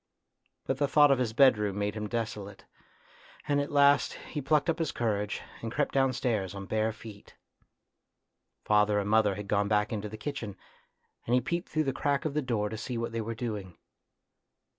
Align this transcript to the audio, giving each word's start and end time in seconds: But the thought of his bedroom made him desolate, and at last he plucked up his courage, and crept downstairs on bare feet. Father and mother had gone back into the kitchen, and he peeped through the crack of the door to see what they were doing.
But 0.65 0.77
the 0.79 0.87
thought 0.87 1.11
of 1.11 1.19
his 1.19 1.31
bedroom 1.31 1.77
made 1.77 1.93
him 1.93 2.07
desolate, 2.09 2.65
and 3.47 3.61
at 3.61 3.71
last 3.71 4.13
he 4.31 4.41
plucked 4.41 4.67
up 4.67 4.79
his 4.79 4.91
courage, 4.91 5.43
and 5.61 5.71
crept 5.71 5.93
downstairs 5.93 6.55
on 6.55 6.65
bare 6.65 6.91
feet. 6.91 7.35
Father 8.65 8.97
and 8.97 9.07
mother 9.07 9.35
had 9.35 9.47
gone 9.47 9.67
back 9.67 9.93
into 9.93 10.09
the 10.09 10.17
kitchen, 10.17 10.57
and 11.27 11.35
he 11.35 11.39
peeped 11.41 11.69
through 11.69 11.83
the 11.83 11.93
crack 11.93 12.25
of 12.25 12.33
the 12.33 12.41
door 12.41 12.67
to 12.69 12.77
see 12.77 12.97
what 12.97 13.11
they 13.11 13.21
were 13.21 13.35
doing. 13.35 13.77